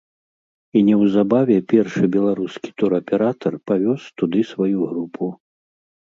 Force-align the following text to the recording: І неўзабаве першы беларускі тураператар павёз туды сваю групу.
І 0.79 0.81
неўзабаве 0.85 1.57
першы 1.73 2.05
беларускі 2.15 2.69
тураператар 2.83 3.53
павёз 3.73 4.01
туды 4.23 4.41
сваю 4.53 4.79
групу. 4.95 5.29